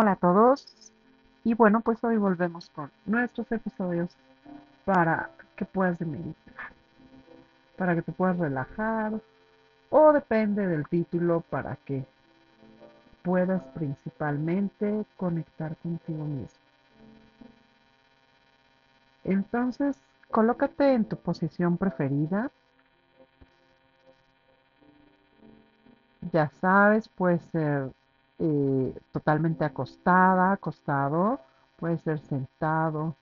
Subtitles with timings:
[0.00, 0.92] Hola a todos.
[1.42, 4.08] Y bueno, pues hoy volvemos con nuestros episodios
[4.84, 6.70] para que puedas meditar,
[7.76, 9.20] para que te puedas relajar
[9.90, 12.04] o depende del título para que
[13.24, 16.60] puedas principalmente conectar contigo mismo.
[19.24, 19.96] Entonces,
[20.30, 22.52] colócate en tu posición preferida.
[26.30, 27.90] Ya sabes, puede ser
[28.38, 31.40] eh, totalmente acostada, acostado,
[31.76, 33.16] puede ser sentado.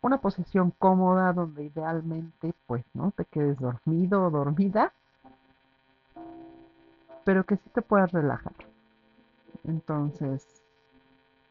[0.00, 4.92] Una posición cómoda donde idealmente pues no te quedes dormido o dormida,
[7.24, 8.54] pero que sí te puedas relajar.
[9.64, 10.62] Entonces,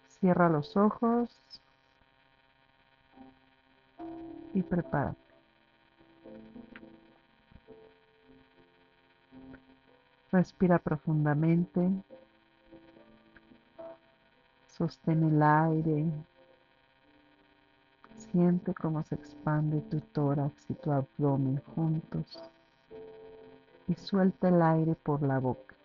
[0.07, 1.29] cierra los ojos
[4.53, 5.22] y prepárate.
[10.33, 11.79] Respira profundamente.
[14.65, 16.05] Sostén el aire.
[18.15, 22.41] Siente cómo se expande tu tórax y tu abdomen juntos.
[23.87, 25.75] Y suelta el aire por la boca.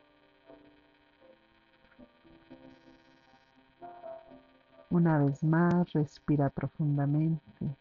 [4.89, 7.77] Una vez más, respira profundamente.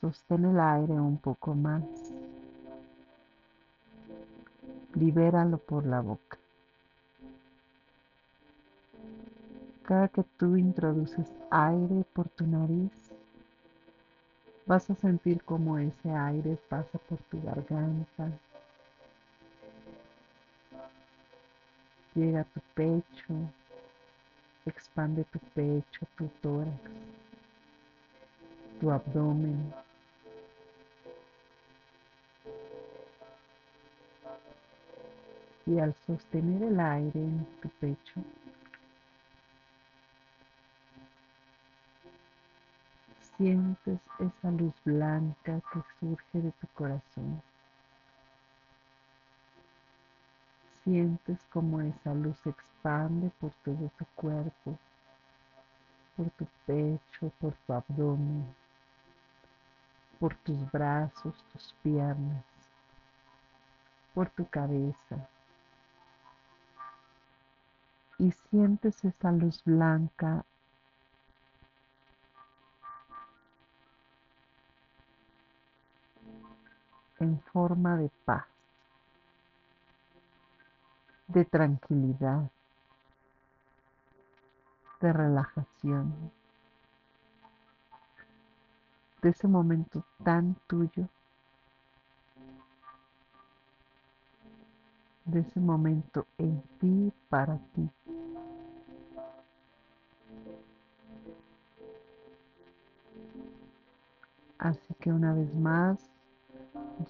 [0.00, 2.09] Sostén el aire un poco más.
[5.00, 6.36] Libéralo por la boca.
[9.82, 12.92] Cada que tú introduces aire por tu nariz,
[14.66, 18.30] vas a sentir como ese aire pasa por tu garganta,
[22.14, 23.34] llega a tu pecho,
[24.66, 26.78] expande tu pecho, tu tórax,
[28.78, 29.72] tu abdomen.
[35.70, 38.20] Y al sostener el aire en tu pecho,
[43.36, 47.40] sientes esa luz blanca que surge de tu corazón.
[50.82, 54.76] Sientes como esa luz se expande por todo tu cuerpo,
[56.16, 58.44] por tu pecho, por tu abdomen,
[60.18, 62.44] por tus brazos, tus piernas,
[64.12, 65.28] por tu cabeza.
[68.20, 70.44] Y sientes esa luz blanca.
[77.18, 78.44] En forma de paz,
[81.28, 82.50] de tranquilidad,
[85.00, 86.30] de relajación,
[89.22, 91.08] de ese momento tan tuyo,
[95.24, 97.88] de ese momento en ti, para ti.
[104.60, 105.98] Así que una vez más,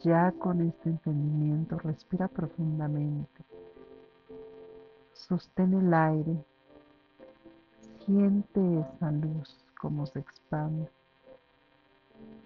[0.05, 3.43] ya con este entendimiento, respira profundamente.
[5.13, 6.45] Sostén el aire.
[8.07, 10.89] Siente esa luz como se expande.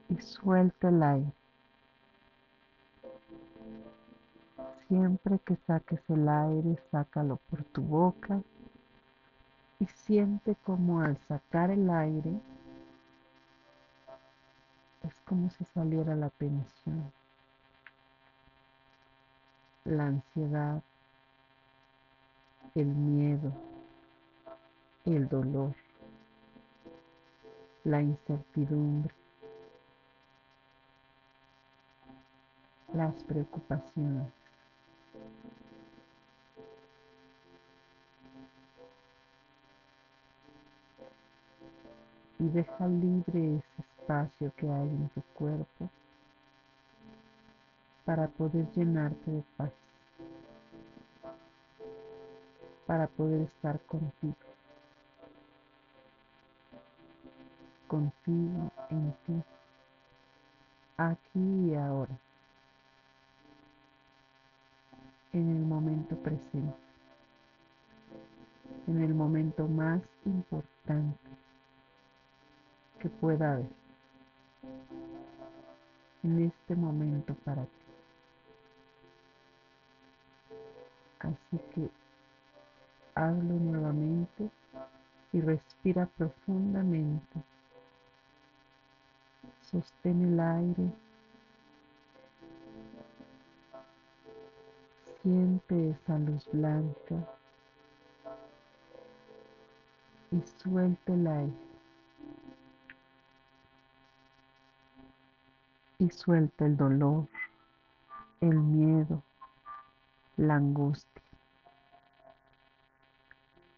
[0.09, 1.32] Y suelta el aire.
[4.88, 8.41] Siempre que saques el aire, sácalo por tu boca
[9.81, 12.41] y siente como al sacar el aire
[15.34, 17.12] como si saliera la tensión
[19.83, 20.81] la ansiedad,
[22.77, 23.53] el miedo,
[25.05, 25.75] el dolor,
[27.83, 29.12] la incertidumbre,
[32.93, 34.33] las preocupaciones.
[42.39, 45.88] Y deja libre ese espacio que hay en tu cuerpo
[48.04, 49.72] para poder llenarte de paz,
[52.87, 54.34] para poder estar contigo,
[57.89, 59.42] contigo en ti,
[60.98, 62.18] aquí y ahora,
[65.33, 66.77] en el momento presente,
[68.86, 71.18] en el momento más importante
[73.01, 73.84] que pueda haber,
[76.25, 77.84] en este momento para ti.
[81.21, 81.91] Así que
[83.15, 84.51] hazlo nuevamente
[85.33, 87.43] y respira profundamente.
[89.71, 90.93] Sostén el aire.
[95.22, 97.16] Siente esa luz blanca
[100.31, 101.73] y suelta el aire.
[105.98, 107.28] Y suelta el dolor,
[108.41, 109.22] el miedo,
[110.36, 111.22] la angustia.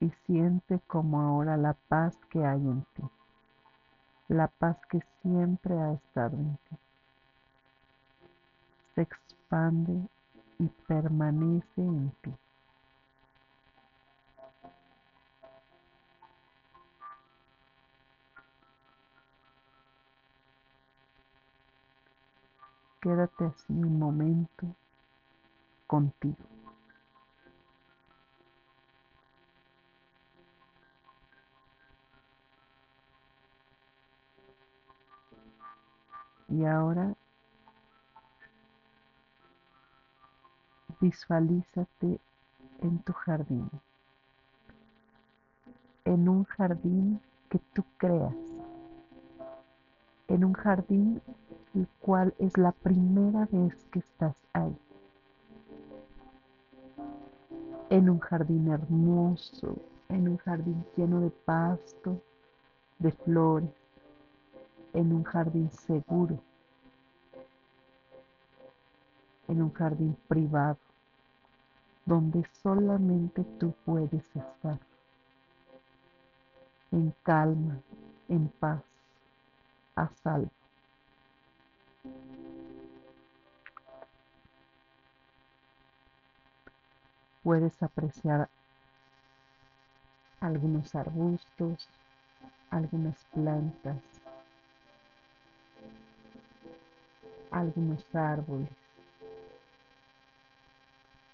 [0.01, 3.03] Y siente como ahora la paz que hay en ti,
[4.29, 6.77] la paz que siempre ha estado en ti.
[8.95, 10.09] Se expande
[10.59, 12.35] y permanece en ti.
[23.07, 24.67] Quédate así un momento
[25.87, 26.35] contigo.
[36.49, 37.15] Y ahora
[40.99, 42.19] visualízate
[42.81, 43.71] en tu jardín,
[46.05, 47.21] en un jardín
[47.51, 48.35] que tú creas,
[50.27, 51.23] en un jardín
[51.77, 54.75] el cual es la primera vez que estás ahí,
[57.91, 59.77] en un jardín hermoso,
[60.09, 62.19] en un jardín lleno de pasto,
[62.99, 63.71] de flores,
[64.95, 66.39] en un jardín seguro,
[69.49, 70.79] en un jardín privado,
[72.07, 74.79] donde solamente tú puedes estar,
[76.91, 77.79] en calma,
[78.29, 78.83] en paz,
[79.95, 80.66] a salvo.
[87.43, 88.49] Puedes apreciar
[90.41, 91.89] algunos arbustos,
[92.71, 94.03] algunas plantas,
[97.51, 98.69] algunos árboles.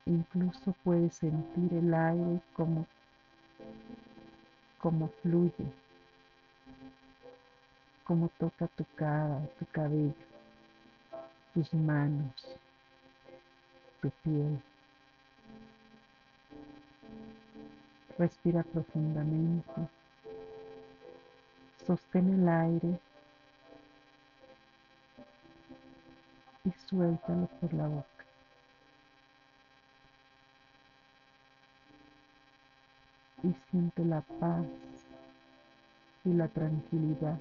[0.07, 2.87] Incluso puedes sentir el aire como,
[4.79, 5.73] como fluye,
[8.05, 10.32] como toca tu cara, tu cabello,
[11.55, 12.33] tus manos,
[14.01, 14.63] tu piel.
[18.19, 19.89] Respira profundamente.
[21.87, 22.99] Sostén el aire
[26.65, 28.07] y suéltalo por la boca.
[33.43, 34.67] Y siente la paz
[36.25, 37.39] y la tranquilidad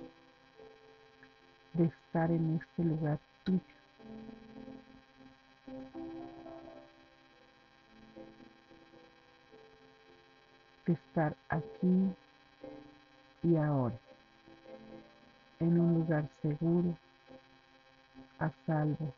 [1.73, 3.80] de estar en este lugar tuyo.
[10.85, 12.13] Estar aquí
[13.43, 13.95] y ahora,
[15.59, 16.97] en un lugar seguro,
[18.39, 19.13] a salvo,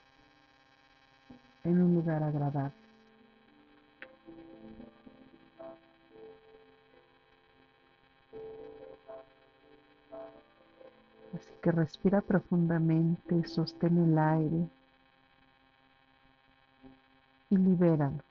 [1.63, 2.73] en un lugar agradable.
[11.33, 14.67] Así que respira profundamente, sostén el aire
[17.50, 18.24] y libéralo.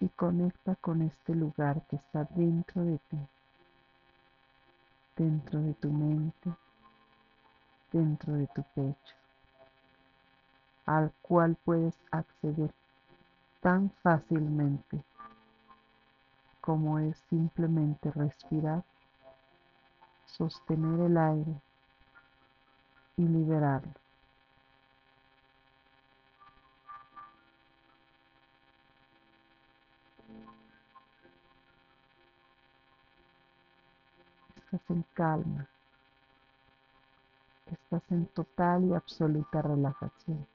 [0.00, 3.18] Y conecta con este lugar que está dentro de ti,
[5.16, 6.50] dentro de tu mente,
[7.92, 9.16] dentro de tu pecho,
[10.86, 12.72] al cual puedes acceder
[13.60, 15.02] tan fácilmente
[16.68, 18.84] como es simplemente respirar,
[20.26, 21.54] sostener el aire
[23.16, 23.94] y liberarlo.
[34.70, 35.66] Estás en calma.
[37.72, 40.46] Estás en total y absoluta relajación.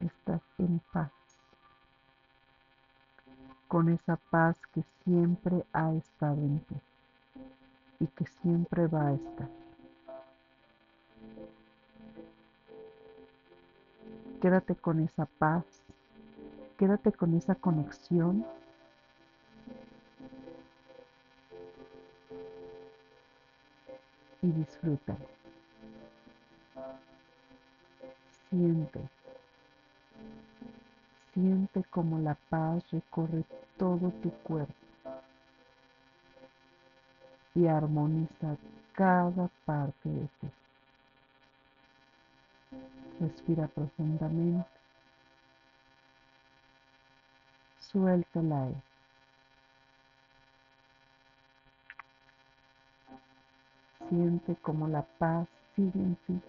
[0.00, 1.10] Estás en paz.
[3.68, 6.76] Con esa paz que siempre ha estado en ti
[8.00, 9.48] y que siempre va a estar.
[14.42, 15.64] Quédate con esa paz,
[16.76, 18.44] quédate con esa conexión
[24.46, 25.16] y disfruta.
[28.48, 29.00] Siente,
[31.34, 33.44] siente como la paz recorre
[33.76, 34.74] todo tu cuerpo
[37.54, 38.56] y armoniza
[38.92, 40.48] cada parte de ti.
[43.20, 44.68] Respira profundamente.
[47.80, 48.95] Suelta el aire.
[54.08, 56.40] Siente como la paz sigue en ti,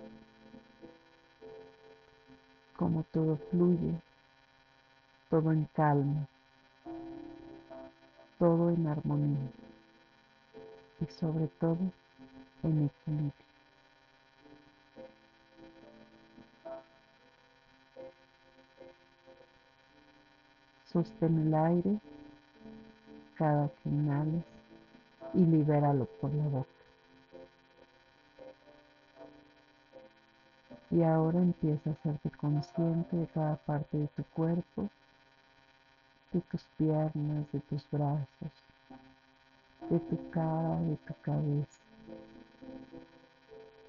[2.75, 3.99] como todo fluye,
[5.29, 6.27] todo en calma,
[8.37, 9.49] todo en armonía
[11.01, 11.79] y sobre todo
[12.61, 13.33] en equilibrio.
[20.85, 21.99] Sostén el aire
[23.35, 23.89] cada que
[25.33, 26.76] y libéralo por la boca.
[30.97, 34.89] Y ahora empieza a hacerte consciente de cada parte de tu cuerpo,
[36.33, 38.51] de tus piernas, de tus brazos,
[39.91, 41.83] de tu cara, de tu cabeza,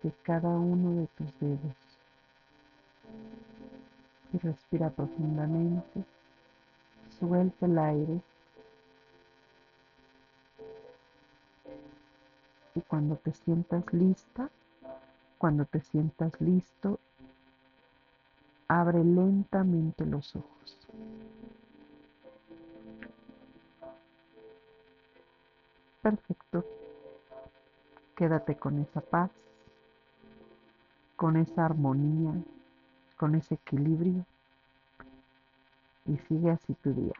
[0.03, 1.77] de cada uno de tus dedos.
[4.35, 6.05] Y respira profundamente,
[7.19, 8.21] suelta el aire
[12.75, 14.51] y cuando te sientas lista,
[15.39, 16.99] cuando te sientas listo,
[18.67, 20.79] abre lentamente los ojos.
[26.03, 26.65] Perfecto.
[28.17, 29.31] Quédate con esa paz,
[31.17, 32.35] con esa armonía,
[33.17, 34.25] con ese equilibrio
[36.07, 37.15] y sigue así tu día.